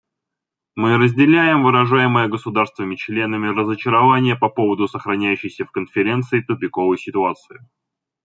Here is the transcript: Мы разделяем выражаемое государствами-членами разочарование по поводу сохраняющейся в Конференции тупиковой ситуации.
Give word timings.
Мы 0.73 0.97
разделяем 0.97 1.61
выражаемое 1.61 2.27
государствами-членами 2.27 3.49
разочарование 3.55 4.35
по 4.35 4.49
поводу 4.49 4.87
сохраняющейся 4.87 5.63
в 5.65 5.69
Конференции 5.71 6.41
тупиковой 6.41 6.97
ситуации. 6.97 7.59